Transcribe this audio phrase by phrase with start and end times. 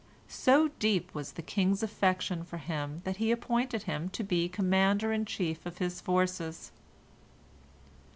[0.27, 5.13] So deep was the king's affection for him that he appointed him to be commander
[5.13, 6.71] in chief of his forces.